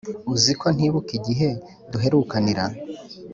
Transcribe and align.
uziko 0.33 0.65
ntibuka 0.75 1.11
igihe 1.19 1.49
duherukanira 1.91 2.63